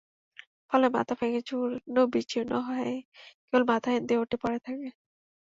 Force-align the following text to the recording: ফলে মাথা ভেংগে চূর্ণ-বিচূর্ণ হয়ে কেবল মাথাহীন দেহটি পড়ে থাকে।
ফলে 0.71 0.87
মাথা 0.95 1.13
ভেংগে 1.19 1.41
চূর্ণ-বিচূর্ণ 1.47 2.51
হয়ে 2.67 2.91
কেবল 3.41 3.63
মাথাহীন 3.71 4.03
দেহটি 4.09 4.35
পড়ে 4.43 4.59
থাকে। 4.65 4.87